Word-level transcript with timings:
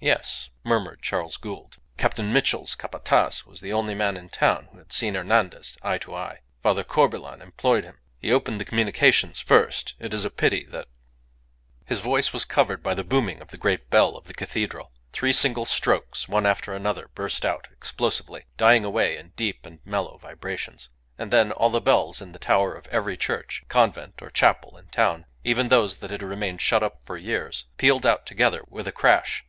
"Yes," 0.00 0.50
murmured 0.64 1.00
Charles 1.00 1.38
Gould; 1.38 1.78
"Captain 1.96 2.30
Mitchell's 2.30 2.74
Capataz 2.74 3.46
was 3.46 3.62
the 3.62 3.72
only 3.72 3.94
man 3.94 4.18
in 4.18 4.24
the 4.26 4.30
town 4.30 4.68
who 4.70 4.76
had 4.76 4.92
seen 4.92 5.14
Hernandez 5.14 5.78
eye 5.80 5.96
to 5.96 6.14
eye. 6.14 6.40
Father 6.62 6.84
Corbelan 6.84 7.40
employed 7.40 7.82
him. 7.82 7.96
He 8.20 8.30
opened 8.30 8.60
the 8.60 8.66
communications 8.66 9.40
first. 9.40 9.94
It 9.98 10.12
is 10.12 10.26
a 10.26 10.30
pity 10.30 10.66
that" 10.66 10.88
His 11.88 12.00
voice 12.00 12.34
was 12.34 12.44
covered 12.44 12.82
by 12.82 12.92
the 12.92 13.02
booming 13.02 13.40
of 13.40 13.48
the 13.48 13.56
great 13.56 13.88
bell 13.88 14.14
of 14.14 14.26
the 14.26 14.34
cathedral. 14.34 14.92
Three 15.10 15.32
single 15.32 15.64
strokes, 15.64 16.28
one 16.28 16.44
after 16.44 16.74
another, 16.74 17.08
burst 17.14 17.46
out 17.46 17.68
explosively, 17.72 18.44
dying 18.58 18.84
away 18.84 19.16
in 19.16 19.30
deep 19.36 19.64
and 19.64 19.78
mellow 19.86 20.18
vibrations. 20.18 20.90
And 21.16 21.30
then 21.32 21.50
all 21.50 21.70
the 21.70 21.80
bells 21.80 22.20
in 22.20 22.32
the 22.32 22.38
tower 22.38 22.74
of 22.74 22.88
every 22.88 23.16
church, 23.16 23.64
convent, 23.68 24.20
or 24.20 24.28
chapel 24.28 24.76
in 24.76 24.88
town, 24.88 25.24
even 25.44 25.70
those 25.70 25.96
that 26.00 26.10
had 26.10 26.22
remained 26.22 26.60
shut 26.60 26.82
up 26.82 27.00
for 27.06 27.16
years, 27.16 27.64
pealed 27.78 28.04
out 28.04 28.26
together 28.26 28.62
with 28.68 28.86
a 28.86 28.92
crash. 28.92 29.46